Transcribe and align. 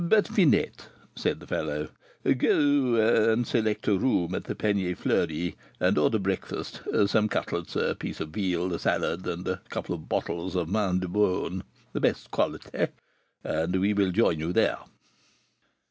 But, 0.03 0.27
Finette," 0.27 0.87
said 1.15 1.39
the 1.39 1.45
fellow, 1.45 1.89
"go 2.25 2.95
and 3.31 3.45
select 3.45 3.87
a 3.87 3.95
room 3.95 4.33
at 4.33 4.45
the 4.45 4.55
Panier 4.55 4.95
Fleuri, 4.95 5.53
and 5.79 5.95
order 5.95 6.17
breakfast, 6.17 6.81
some 7.05 7.29
cutlets, 7.29 7.75
a 7.75 7.93
piece 7.93 8.19
of 8.19 8.29
veal, 8.29 8.73
a 8.73 8.79
salad, 8.79 9.27
and 9.27 9.47
a 9.47 9.61
couple 9.69 9.93
of 9.93 10.09
bottles 10.09 10.55
of 10.55 10.69
vin 10.69 11.01
de 11.01 11.07
beaune, 11.07 11.61
the 11.93 12.01
best 12.01 12.31
quality, 12.31 12.87
and 13.43 13.79
we 13.79 13.93
will 13.93 14.09
join 14.09 14.39
you 14.39 14.51
there." 14.51 14.79